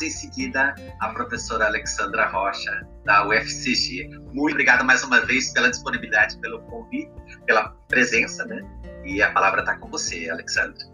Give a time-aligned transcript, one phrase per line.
[0.00, 4.08] em seguida a professora Alexandra Rocha, da UFCG.
[4.32, 7.10] Muito obrigado mais uma vez pela disponibilidade, pelo convite,
[7.44, 8.62] pela presença, né?
[9.04, 10.92] E a palavra está com você, Alexandra.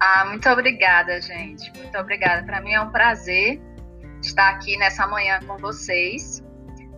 [0.00, 1.70] Ah, muito obrigada, gente.
[1.76, 2.44] Muito obrigada.
[2.44, 3.60] Para mim é um prazer
[4.22, 6.42] estar aqui nessa manhã com vocês.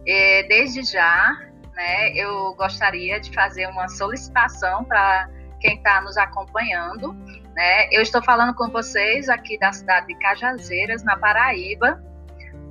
[0.07, 1.37] E, desde já,
[1.75, 5.29] né, eu gostaria de fazer uma solicitação para
[5.61, 7.17] quem está nos acompanhando.
[7.55, 7.89] Né?
[7.91, 12.03] Eu estou falando com vocês aqui da cidade de Cajazeiras, na Paraíba,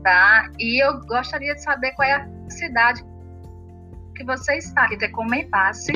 [0.04, 0.50] tá?
[0.60, 3.04] E eu gostaria de saber qual é a cidade
[4.16, 5.94] que você está, que você comentasse,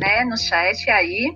[0.00, 1.34] né, no chat aí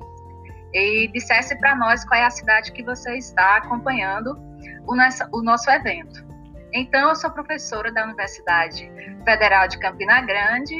[0.72, 4.38] e dissesse para nós qual é a cidade que você está acompanhando
[4.86, 6.24] o nosso, o nosso evento.
[6.72, 8.90] Então, eu sou professora da Universidade
[9.24, 10.74] Federal de Campina Grande.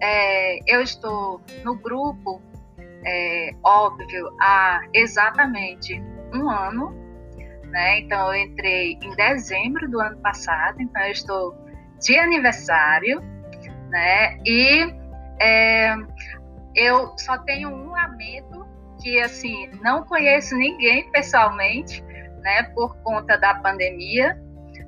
[0.00, 2.42] É, eu estou no grupo,
[3.04, 6.94] é, óbvio, há exatamente um ano.
[7.64, 8.00] Né?
[8.00, 11.54] Então, eu entrei em dezembro do ano passado, então eu estou
[12.00, 13.20] de aniversário.
[13.90, 14.38] Né?
[14.44, 14.94] E
[15.40, 15.94] é,
[16.74, 18.66] eu só tenho um lamento
[19.02, 22.02] que assim não conheço ninguém pessoalmente,
[22.40, 24.40] né, por conta da pandemia.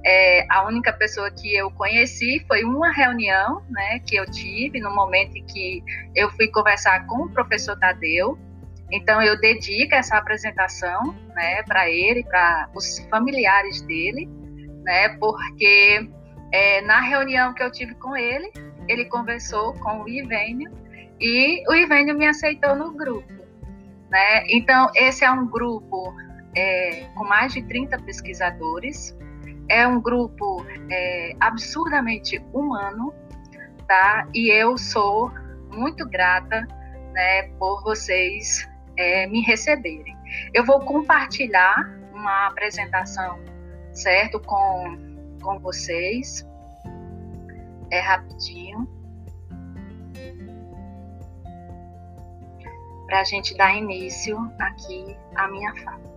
[0.06, 4.94] É, a única pessoa que eu conheci foi uma reunião, né, que eu tive no
[4.94, 5.82] momento em que
[6.14, 8.38] eu fui conversar com o professor Tadeu.
[8.92, 14.28] Então eu dedico essa apresentação, né, para ele, para os familiares dele,
[14.84, 16.06] né, porque
[16.52, 18.52] é, na reunião que eu tive com ele,
[18.86, 20.70] ele conversou com o Ivênio
[21.18, 23.32] e o Ivênio me aceitou no grupo.
[24.10, 24.44] Né?
[24.48, 26.14] Então, esse é um grupo
[26.54, 29.16] é, com mais de 30 pesquisadores,
[29.68, 33.12] é um grupo é, absurdamente humano,
[33.86, 34.26] tá?
[34.34, 35.30] E eu sou
[35.70, 36.66] muito grata
[37.12, 40.16] né, por vocês é, me receberem.
[40.52, 41.74] Eu vou compartilhar
[42.12, 43.38] uma apresentação,
[43.92, 44.96] certo, com,
[45.42, 46.46] com vocês.
[47.90, 48.88] É rapidinho.
[53.06, 56.13] para a gente dar início aqui à minha fala.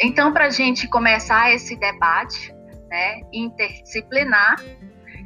[0.00, 2.54] Então, para a gente começar esse debate
[2.88, 4.56] né, interdisciplinar,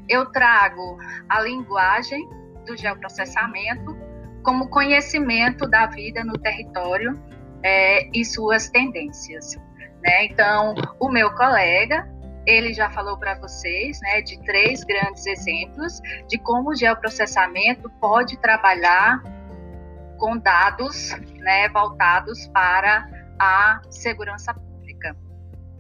[0.09, 2.27] eu trago a linguagem
[2.66, 3.97] do geoprocessamento
[4.43, 7.21] como conhecimento da vida no território
[7.62, 9.56] é, e suas tendências.
[10.03, 10.25] Né?
[10.25, 12.09] Então, o meu colega,
[12.47, 18.37] ele já falou para vocês né, de três grandes exemplos de como o geoprocessamento pode
[18.39, 19.22] trabalhar
[20.19, 23.09] com dados né, voltados para
[23.42, 25.16] a segurança pública.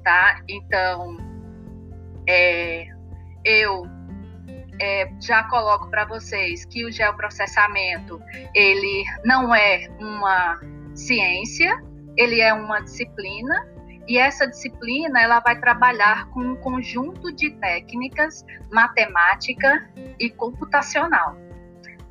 [0.02, 0.40] Tá?
[0.48, 1.16] Então,
[2.28, 2.86] é,
[3.44, 3.86] eu
[4.80, 8.20] é, já coloco para vocês que o geoprocessamento
[8.52, 10.60] ele não é uma
[10.94, 11.80] ciência,
[12.16, 13.68] ele é uma disciplina
[14.08, 21.36] e essa disciplina ela vai trabalhar com um conjunto de técnicas matemática e computacional.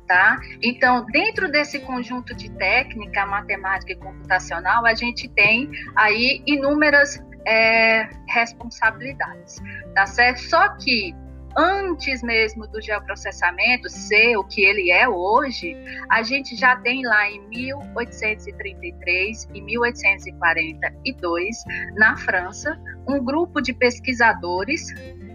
[0.06, 0.38] Tá?
[0.60, 8.10] Então, dentro desse conjunto de técnica matemática e computacional, a gente tem aí inúmeras é,
[8.28, 9.56] responsabilidades,
[9.94, 10.42] tá certo?
[10.42, 11.14] Só que
[11.56, 15.76] antes mesmo do geoprocessamento ser o que ele é hoje,
[16.10, 21.56] a gente já tem lá em 1833 e 1842,
[21.96, 24.86] na França, um grupo de pesquisadores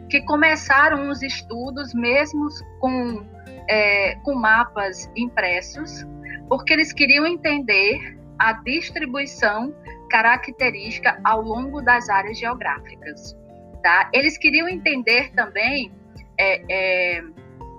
[0.10, 2.48] que começaram os estudos mesmo
[2.80, 3.26] com,
[3.68, 6.06] é, com mapas impressos,
[6.48, 9.76] porque eles queriam entender a distribuição
[10.10, 13.36] característica ao longo das áreas geográficas.
[13.84, 14.10] Tá?
[14.14, 15.92] Eles queriam entender também
[16.38, 17.24] é, é,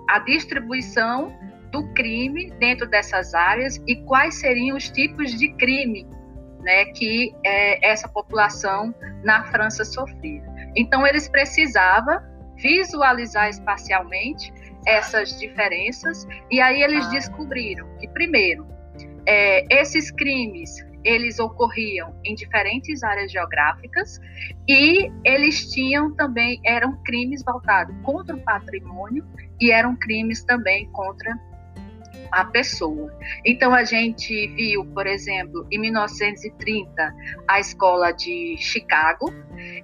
[0.07, 1.35] a distribuição
[1.71, 6.07] do crime dentro dessas áreas e quais seriam os tipos de crime
[6.61, 10.43] né, que é, essa população na França sofria.
[10.75, 12.19] Então, eles precisavam
[12.57, 14.51] visualizar espacialmente
[14.85, 16.27] essas diferenças.
[16.51, 18.67] E aí eles descobriram que, primeiro,
[19.25, 24.19] é, esses crimes eles ocorriam em diferentes áreas geográficas
[24.67, 29.25] e eles tinham também eram crimes voltados contra o patrimônio
[29.61, 31.39] e eram crimes também contra
[32.31, 33.11] a pessoa.
[33.45, 37.15] Então a gente viu, por exemplo, em 1930
[37.47, 39.33] a escola de Chicago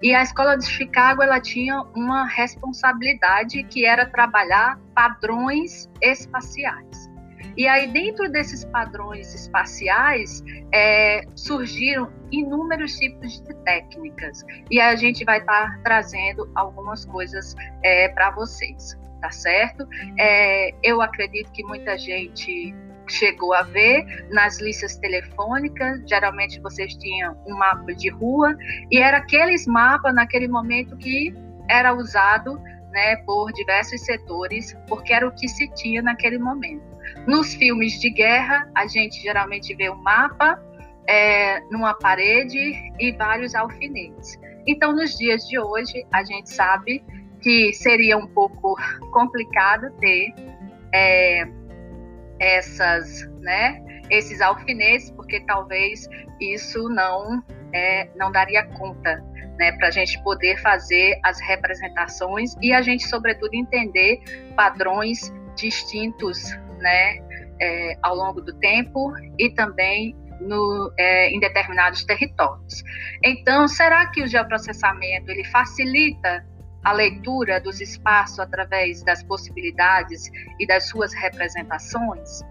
[0.02, 7.16] e a escola de Chicago ela tinha uma responsabilidade que era trabalhar padrões espaciais.
[7.58, 10.44] E aí, dentro desses padrões espaciais,
[10.74, 14.44] é, surgiram inúmeros tipos de técnicas.
[14.70, 19.88] E a gente vai estar trazendo algumas coisas é, para vocês, tá certo?
[20.20, 22.76] É, eu acredito que muita gente
[23.08, 28.56] chegou a ver nas listas telefônicas, geralmente vocês tinham um mapa de rua
[28.92, 31.34] e era aqueles mapas naquele momento que
[31.68, 32.60] era usado
[32.92, 36.84] né, por diversos setores, porque era o que se tinha naquele momento.
[37.28, 40.62] Nos filmes de guerra, a gente geralmente vê um mapa
[41.08, 44.40] é, numa parede e vários alfinetes.
[44.68, 47.04] Então, nos dias de hoje, a gente sabe
[47.46, 48.76] que seria um pouco
[49.14, 50.34] complicado ter
[50.92, 51.48] é,
[52.40, 56.10] essas, né, esses alfinetes, porque talvez
[56.42, 59.24] isso não é, não daria conta,
[59.60, 64.24] né, para a gente poder fazer as representações e a gente, sobretudo, entender
[64.56, 66.50] padrões distintos,
[66.80, 67.20] né,
[67.62, 72.84] é, ao longo do tempo e também no, é, em determinados territórios.
[73.24, 76.44] Então, será que o geoprocessamento ele facilita
[76.86, 80.30] a leitura dos espaços através das possibilidades
[80.60, 82.42] e das suas representações?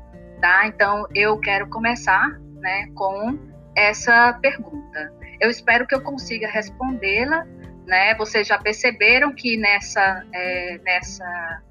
[0.40, 0.66] Tá?
[0.66, 3.38] Então, eu quero começar né, com
[3.76, 5.12] essa pergunta.
[5.40, 7.46] Eu espero que eu consiga respondê-la.
[7.86, 8.14] Né?
[8.16, 11.62] Vocês já perceberam que nessa, é, nessa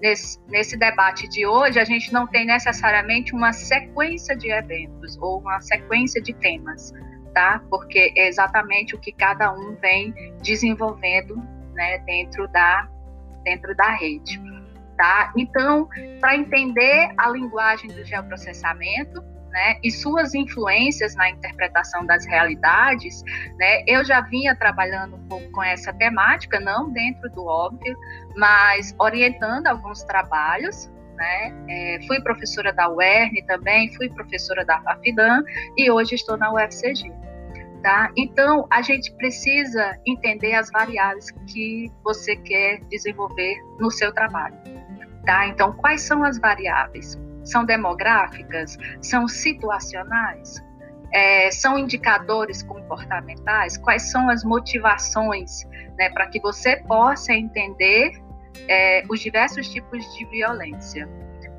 [0.00, 5.38] nesse, nesse debate de hoje, a gente não tem necessariamente uma sequência de eventos ou
[5.38, 6.92] uma sequência de temas,
[7.34, 7.62] tá?
[7.68, 11.40] Porque é exatamente o que cada um vem desenvolvendo,
[11.74, 12.88] né, dentro da
[13.42, 14.38] dentro da rede,
[14.98, 15.32] tá?
[15.34, 15.88] Então,
[16.20, 23.22] para entender a linguagem do geoprocessamento, né, e suas influências na interpretação das realidades,
[23.58, 27.96] né, eu já vinha trabalhando um pouco com essa temática, não dentro do óbvio,
[28.36, 30.90] mas orientando alguns trabalhos.
[31.16, 35.42] Né, é, fui professora da UERN também, fui professora da FAFIDAN
[35.76, 37.12] e hoje estou na UFCG.
[37.82, 38.10] Tá?
[38.14, 44.56] Então, a gente precisa entender as variáveis que você quer desenvolver no seu trabalho.
[45.24, 45.46] Tá?
[45.46, 47.18] Então, quais são as variáveis?
[47.42, 48.76] São demográficas?
[49.00, 50.62] São situacionais?
[51.12, 53.78] É, são indicadores comportamentais?
[53.78, 55.64] Quais são as motivações
[55.98, 58.12] né, para que você possa entender
[58.68, 61.08] é, os diversos tipos de violência?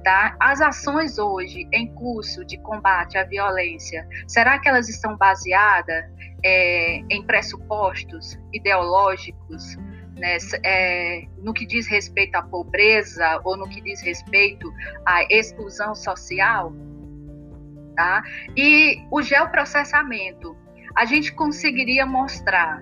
[0.03, 0.35] Tá?
[0.39, 6.05] As ações hoje em curso de combate à violência, será que elas estão baseadas
[6.43, 9.77] é, em pressupostos ideológicos
[10.21, 14.71] né, é, no que diz respeito à pobreza ou no que diz respeito
[15.05, 16.73] à exclusão social,
[17.95, 18.21] tá?
[18.55, 20.55] E o geoprocessamento,
[20.95, 22.81] a gente conseguiria mostrar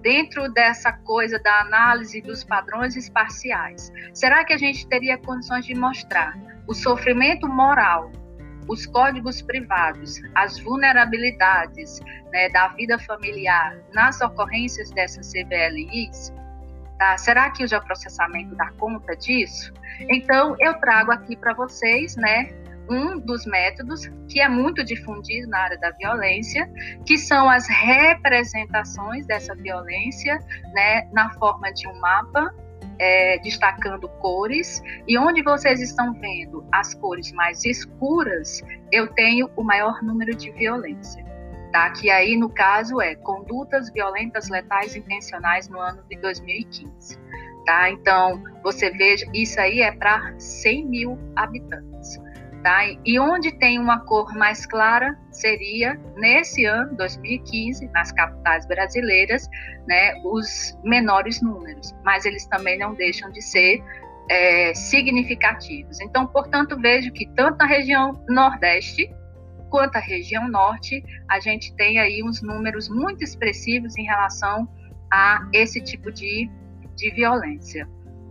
[0.00, 3.92] dentro dessa coisa da análise dos padrões espaciais.
[4.14, 6.34] Será que a gente teria condições de mostrar
[6.70, 8.12] o sofrimento moral,
[8.68, 11.98] os códigos privados, as vulnerabilidades
[12.32, 16.32] né, da vida familiar nas ocorrências dessas CBLIs?
[16.96, 17.18] Tá?
[17.18, 19.72] Será que o geoprocessamento dá conta disso?
[20.08, 22.50] Então, eu trago aqui para vocês, né,
[22.88, 26.70] um dos métodos que é muito difundido na área da violência,
[27.04, 30.38] que são as representações dessa violência,
[30.72, 32.54] né, na forma de um mapa,
[33.00, 38.62] é, destacando cores, e onde vocês estão vendo as cores mais escuras,
[38.92, 41.30] eu tenho o maior número de violência
[41.70, 41.90] tá?
[41.90, 47.18] que aí no caso é condutas violentas letais intencionais no ano de 2015.
[47.64, 47.90] Tá?
[47.90, 52.18] Então, você veja, isso aí é para 100 mil habitantes.
[52.62, 52.80] Tá?
[53.06, 59.48] E onde tem uma cor mais clara seria nesse ano, 2015, nas capitais brasileiras,
[59.88, 63.82] né, os menores números, mas eles também não deixam de ser
[64.28, 66.00] é, significativos.
[66.00, 69.10] Então, portanto, vejo que tanto na região Nordeste
[69.70, 74.68] quanto à região norte, a gente tem aí uns números muito expressivos em relação
[75.10, 76.50] a esse tipo de,
[76.96, 77.88] de violência.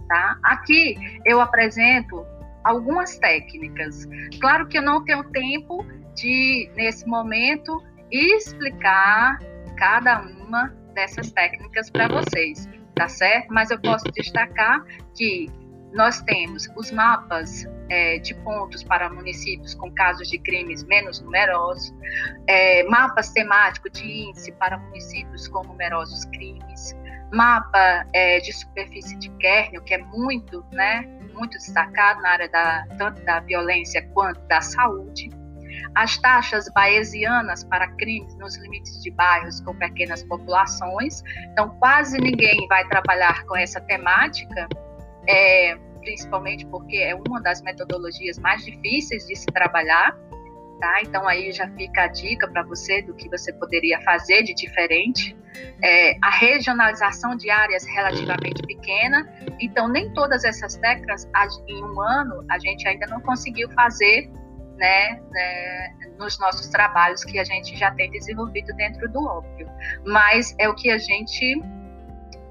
[0.07, 0.37] Tá?
[0.43, 0.95] Aqui
[1.25, 2.25] eu apresento
[2.69, 4.07] algumas técnicas.
[4.39, 5.85] Claro que eu não tenho tempo
[6.15, 9.39] de, nesse momento, explicar
[9.75, 13.47] cada uma dessas técnicas para vocês, tá certo?
[13.51, 14.83] Mas eu posso destacar
[15.15, 15.47] que
[15.93, 21.91] nós temos os mapas é, de pontos para municípios com casos de crimes menos numerosos,
[22.45, 26.95] é, mapas temáticos de índice para municípios com numerosos crimes,
[27.33, 32.85] mapa é, de superfície de kernel, que é muito, né, muito destacado na área da,
[32.97, 35.29] tanto da violência quanto da saúde,
[35.95, 41.23] as taxas bayesianas para crimes nos limites de bairros com pequenas populações.
[41.51, 44.67] Então, quase ninguém vai trabalhar com essa temática,
[45.27, 50.15] é, principalmente porque é uma das metodologias mais difíceis de se trabalhar.
[50.79, 51.01] Tá?
[51.01, 55.35] Então aí já fica a dica para você do que você poderia fazer de diferente.
[55.83, 59.27] É, a regionalização de áreas relativamente pequena.
[59.59, 61.27] Então nem todas essas técnicas
[61.67, 64.31] em um ano a gente ainda não conseguiu fazer
[64.77, 69.67] né, né, nos nossos trabalhos que a gente já tem desenvolvido dentro do óbvio.
[70.05, 71.61] Mas é o que a gente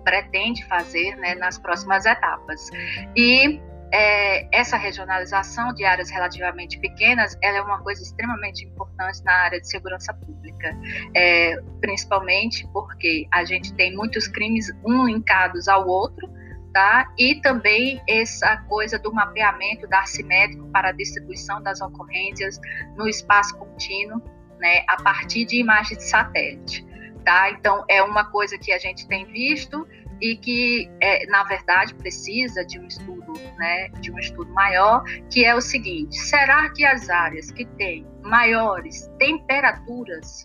[0.05, 2.69] pretende fazer né, nas próximas etapas.
[3.17, 3.61] E
[3.93, 9.61] é, essa regionalização de áreas relativamente pequenas, ela é uma coisa extremamente importante na área
[9.61, 10.77] de segurança pública,
[11.15, 16.29] é, principalmente porque a gente tem muitos crimes um linkados ao outro,
[16.73, 17.13] tá?
[17.19, 22.61] E também essa coisa do mapeamento da assimétrico para a distribuição das ocorrências
[22.97, 24.23] no espaço contínuo,
[24.59, 26.87] né, a partir de imagens de satélite,
[27.25, 27.51] tá?
[27.51, 29.87] Então é uma coisa que a gente tem visto
[30.21, 35.45] e que é, na verdade precisa de um estudo, né, de um estudo maior, que
[35.45, 40.45] é o seguinte: será que as áreas que têm maiores temperaturas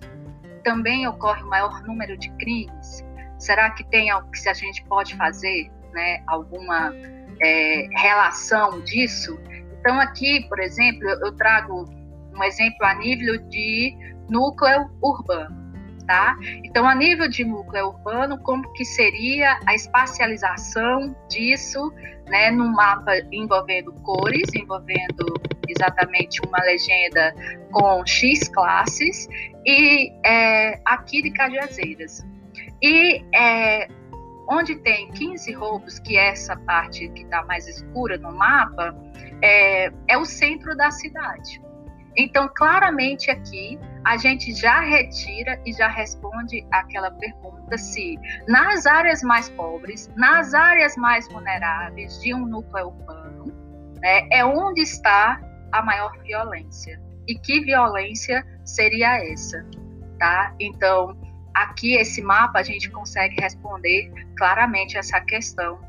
[0.64, 3.04] também ocorre um maior número de crimes?
[3.38, 6.94] Será que tem algo que a gente pode fazer né, alguma
[7.42, 9.40] é, relação disso.
[9.80, 11.86] Então, aqui, por exemplo, eu trago
[12.36, 13.96] um exemplo a nível de
[14.30, 15.63] núcleo urbano.
[16.06, 16.36] Tá?
[16.66, 21.94] Então, a nível de núcleo urbano, como que seria a espacialização disso,
[22.28, 25.34] né, num mapa envolvendo cores, envolvendo
[25.68, 27.34] exatamente uma legenda
[27.72, 29.30] com X classes,
[29.66, 32.26] e é, aqui de Cajazeiras.
[32.82, 33.88] E é,
[34.48, 38.96] Onde tem 15 roubos, que é essa parte que está mais escura no mapa,
[39.42, 41.62] é, é o centro da cidade.
[42.16, 49.24] Então, claramente aqui, a gente já retira e já responde aquela pergunta se nas áreas
[49.24, 53.46] mais pobres, nas áreas mais vulneráveis de um núcleo urbano,
[54.02, 55.42] né, é onde está
[55.72, 57.02] a maior violência.
[57.28, 59.66] E que violência seria essa?
[60.20, 60.54] Tá?
[60.60, 61.18] Então,
[61.54, 65.80] aqui esse mapa a gente consegue responder claramente essa questão